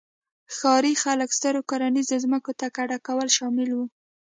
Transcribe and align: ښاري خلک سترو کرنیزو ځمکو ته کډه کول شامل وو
ښاري 0.57 0.93
خلک 1.03 1.29
سترو 1.37 1.61
کرنیزو 1.69 2.15
ځمکو 2.23 2.51
ته 2.59 2.67
کډه 2.77 2.97
کول 3.07 3.27
شامل 3.37 3.69
وو 3.73 3.85